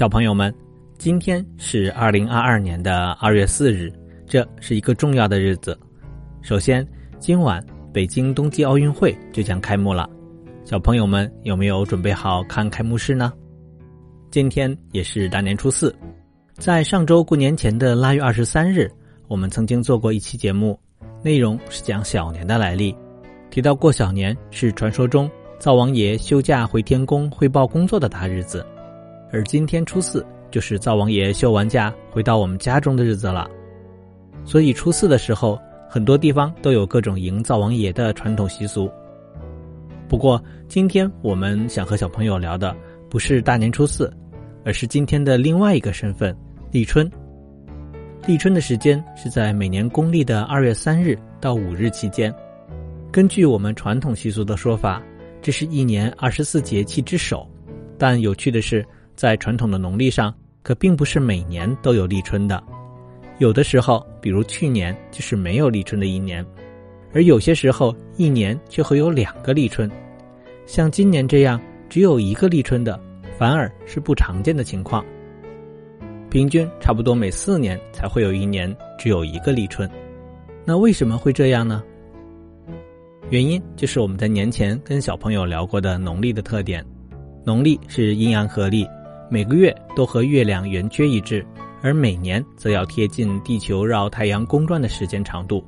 [0.00, 0.50] 小朋友们，
[0.96, 3.92] 今天是二零二二年的二月四日，
[4.26, 5.78] 这是一个重要的日子。
[6.40, 6.88] 首先，
[7.18, 7.62] 今晚
[7.92, 10.08] 北京冬季奥运会就将开幕了，
[10.64, 13.30] 小朋友们有没有准备好看开幕式呢？
[14.30, 15.94] 今天也是大年初四，
[16.54, 18.90] 在上周过年前的腊月二十三日，
[19.28, 20.80] 我们曾经做过一期节目，
[21.22, 22.96] 内容是讲小年的来历，
[23.50, 28.64] 提到过小年是传说中灶王爷休假回天宫汇报工作的大日子。
[29.32, 33.48] 而今天初四就是灶王爷休完假回到我们家中的日子了，
[34.44, 35.56] 所以初四的时候，
[35.88, 38.90] 很多地方都有各种迎灶王爷的传统习俗。
[40.08, 42.74] 不过，今天我们想和小朋友聊的
[43.08, 44.12] 不是大年初四，
[44.64, 46.36] 而是今天的另外一个身份——
[46.72, 47.08] 立春。
[48.26, 52.34] 立春的时间是在每年公历的二月三日到五日期间。
[53.12, 55.00] 根据我们传统习俗的说法，
[55.40, 57.48] 这是一年二十四节气之首。
[57.96, 58.84] 但有趣的是。
[59.20, 62.64] 在传统的农历上，可并不是每年都有立春的，
[63.36, 66.42] 有的时候，比如去年就是没有立春的一年，
[67.12, 69.90] 而有些时候一年却会有两个立春，
[70.64, 72.98] 像今年这样只有一个立春的，
[73.36, 75.04] 反而是不常见的情况。
[76.30, 79.86] 平均差不多每四年才会有一年只有一个立春，
[80.64, 81.84] 那为什么会这样呢？
[83.28, 86.82] 原因就是我们在年前跟小朋友聊过的农历的特点，
[87.44, 88.88] 农历是阴阳合历。
[89.32, 91.46] 每个月都和月亮圆缺一致，
[91.82, 95.64] 而每年则要贴近地球绕太阳公转的时间长度。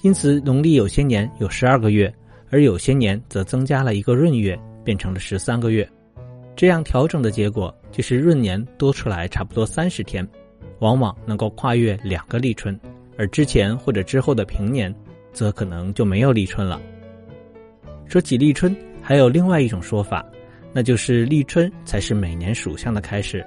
[0.00, 2.10] 因此，农历有些年有十二个月，
[2.48, 5.86] 而有些年则增加了一个闰月，变成了十三个月。
[6.56, 10.26] 这样调整的结果就是闰年多出来差不多三十天，
[10.78, 12.80] 往往能够跨越两个立春，
[13.18, 14.94] 而之前或者之后的平年，
[15.34, 16.80] 则可能就没有立春了。
[18.06, 20.24] 说起立春，还有另外一种说法。
[20.72, 23.44] 那就是立春才是每年属相的开始。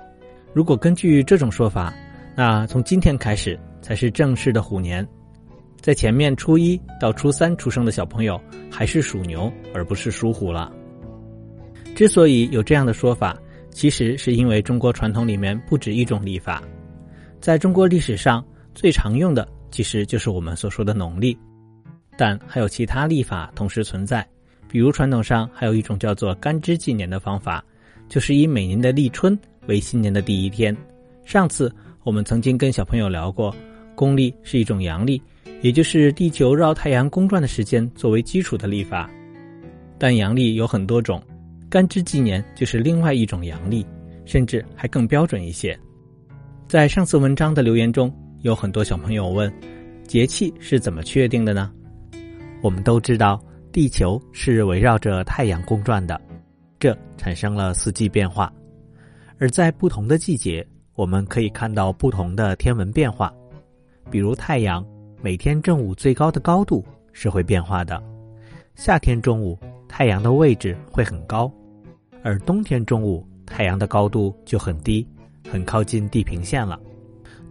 [0.54, 1.94] 如果根据这种说法，
[2.36, 5.08] 那从今天开始才是正式的虎年。
[5.82, 8.40] 在前面初一到初三出生的小朋友
[8.72, 10.72] 还是属牛，而不是属虎了。
[11.96, 13.38] 之所以有这样的说法，
[13.70, 16.64] 其实是因为中国传统里面不止一种历法。
[17.42, 18.44] 在中国历史上
[18.74, 21.38] 最常用的其实就是我们所说的农历，
[22.18, 24.26] 但还有其他历法同时存在。
[24.74, 27.64] 比如传统上还有一种叫做干支纪年的方法，
[28.10, 30.76] 就是以每年的立春为新年的第一天。
[31.24, 33.56] 上次我们曾经跟小朋友聊过，
[33.94, 35.22] 公历是一种阳历，
[35.62, 39.08] 也就是地球绕太阳公转的时间作为基础的历法。
[40.00, 41.22] 但阳历有很多种，
[41.70, 43.86] 干支纪年就是另外一种阳历，
[44.26, 45.80] 甚至还更标准一些。
[46.68, 48.12] 在上次文章的留言中，
[48.42, 49.54] 有很多小朋友问，
[50.08, 51.72] 节气是怎么确定的呢？
[52.64, 53.40] 我们都知道。
[53.74, 56.22] 地球是围绕着太阳公转的，
[56.80, 58.54] 这产生了四季变化。
[59.40, 60.64] 而在不同的季节，
[60.94, 63.34] 我们可以看到不同的天文变化。
[64.12, 64.86] 比如太阳
[65.24, 68.00] 每天正午最高的高度是会变化的，
[68.76, 69.58] 夏天中午
[69.90, 71.52] 太阳的位置会很高，
[72.22, 75.04] 而冬天中午太阳的高度就很低，
[75.50, 76.80] 很靠近地平线了。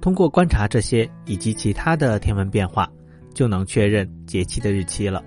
[0.00, 2.88] 通过观察这些以及其他的天文变化，
[3.34, 5.20] 就能确认节气的日期了。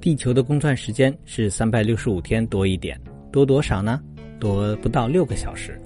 [0.00, 2.98] 地球的公转时间是三百六十五天多一点，
[3.30, 4.00] 多多少呢？
[4.38, 5.78] 多不到六个小时，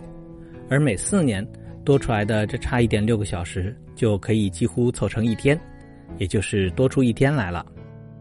[0.71, 1.45] 而每四年
[1.85, 5.61] 多出来的这差一点六个小时，就可以几乎凑成一天，
[6.19, 7.67] 也就是多出一天来了。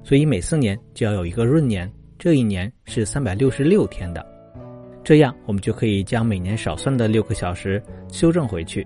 [0.04, 1.88] 所以每四年就要有一个闰年，
[2.18, 4.26] 这一年是三百六十六天的，
[5.04, 7.80] 这样我们就可以将每年少算的六个小时
[8.12, 8.84] 修正回去。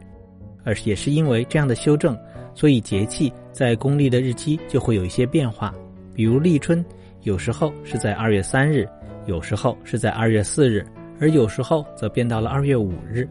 [0.66, 2.18] 而也是因为这样的修正，
[2.53, 5.74] 所以节气在公历的日期就会有一些变化。
[6.17, 6.83] 比如立春，
[7.22, 8.89] 有时候是在二月三日，
[9.28, 10.83] 有时候是在二月四日，
[11.19, 13.29] 而有时候则变到了二月五日。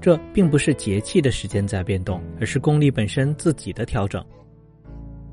[0.00, 4.24] 这并不是节气的时间在变动，而是公历本身自己的调整。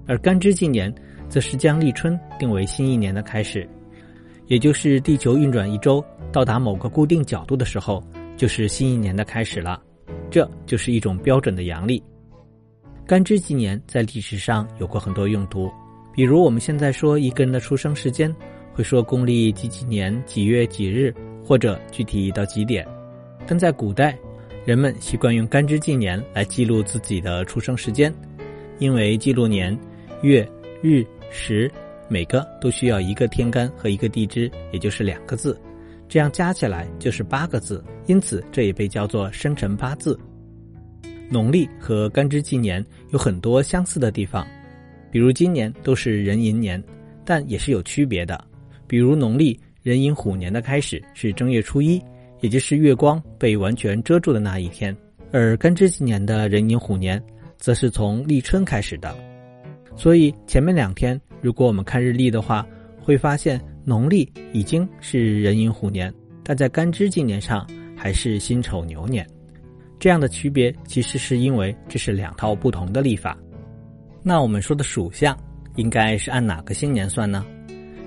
[0.07, 0.94] 而干支纪年，
[1.30, 3.65] 则是将立春定为新一年的开始，
[4.47, 6.03] 也就是地球运转一周
[6.33, 8.03] 到达某个固定角度的时候，
[8.36, 9.81] 就是新一年的开始了。
[10.30, 12.03] 这就是一种标准的阳历。
[13.06, 15.71] 干支纪年在历史上有过很多用途。
[16.17, 18.35] 比如我们现在说一个人的出生时间，
[18.73, 21.13] 会说公历几几年几月几日，
[21.45, 22.83] 或者具体到几点。
[23.45, 24.17] 但在古代，
[24.65, 28.11] 人们习惯用干支纪年来记录自己的出生时间，
[28.79, 29.77] 因为记录年、
[30.23, 30.43] 月、
[30.81, 31.71] 日、时，
[32.07, 35.55] 每个都需要一个天干和一个地支，也就是两个字，
[36.09, 40.19] 这样加起来就是八个字，因此这也被叫做生辰八字。
[41.29, 44.43] 农历和干支纪年有很多相似的地方。
[45.12, 46.81] 比如今年都是壬寅年，
[47.25, 48.42] 但也是有区别的。
[48.88, 52.01] 比如农历壬寅虎年的开始是正月初一，
[52.42, 54.95] 也就是月光被完全遮住的那一天。
[55.31, 57.21] 而干支纪年的壬寅虎年，
[57.57, 59.13] 则是从立春开始的。
[59.95, 62.65] 所以前面两天，如果我们看日历的话，
[63.00, 66.13] 会发现农历已经是壬寅虎年，
[66.44, 69.27] 但在干支纪年上还是辛丑牛年。
[70.00, 73.38] 这样的区别，其实是因为这是两套不同的历法。
[74.27, 75.33] 那我们说的属相，
[75.77, 77.45] 应该是按哪个新年算呢？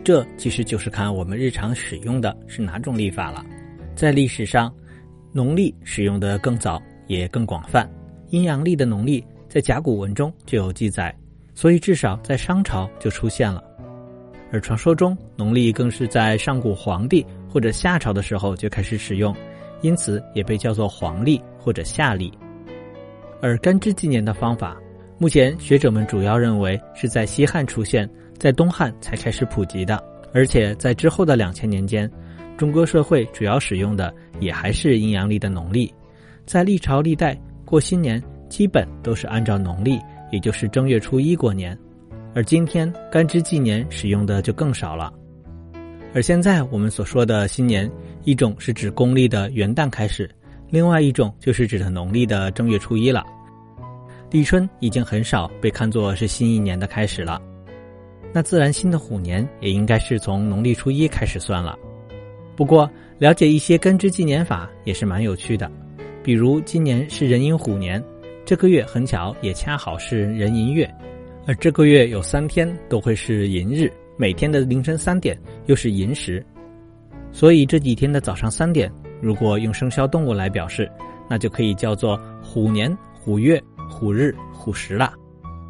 [0.05, 3.43] 这其实就是看我们日常使用的是哪种历法了。
[3.97, 4.71] 在历史上，
[5.33, 7.91] 农历使用的更早也更广泛，
[8.29, 11.11] 阴阳历的农历在甲骨文中就有记载。
[11.55, 13.65] 所以，至少在商朝就出现了，
[14.53, 19.35] 而传说中农历更是在上古皇帝或者夏朝的时候就开始使用，
[19.81, 22.31] 因此也被叫做黄历或者夏历。
[23.41, 24.77] 而干支纪年的方法，
[25.21, 28.09] 目前学者们主要认为是在西汉出现，
[28.39, 30.03] 在东汉才开始普及的，
[30.33, 32.11] 而且在之后的两千年间，
[32.57, 35.93] 中国社会主要使用的也还是阴阳历的农历，
[36.47, 40.01] 在历朝历代过新年基本都是按照农历。
[40.33, 41.77] 也就是正月初一过年，
[42.35, 45.13] 而今天干支纪年使用的就更少了。
[46.15, 47.91] 而现在我们所说的新年，
[48.25, 50.31] 一种是指公历的元旦开始，
[50.71, 53.23] 另外一种就是指的农历的正月初一了。
[54.31, 57.41] 立春已经很少被看作是新一年的开始了，
[58.33, 61.77] 那自然新的虎年也应该是从农历初一开始算了。
[62.55, 62.89] 不过
[63.19, 65.71] 了解一些干支纪年法也是蛮有趣的，
[66.23, 68.03] 比如今年是壬寅虎年。
[68.45, 70.89] 这个月很巧，也恰好是壬寅月，
[71.47, 76.45] 而这个月有三天都会是寅日，每天的凌晨三点又是寅时，
[77.31, 78.91] 所以这几天的早上三点，
[79.21, 80.91] 如果用生肖动物来表示，
[81.29, 85.13] 那就可以叫做虎年、虎月、虎日、虎时了，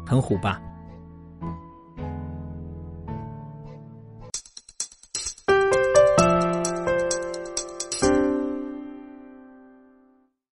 [0.05, 0.61] 很虎吧？